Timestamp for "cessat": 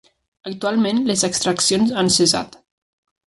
2.17-2.57